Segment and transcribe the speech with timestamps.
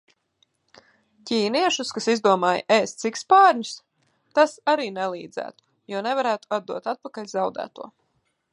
[1.31, 3.75] Ķīniešus, kas izdomāja ēst sikspārņus?
[4.39, 7.91] Tas arī nelīdzētu, jo nevarētu atdot atpakaļ zaudēto.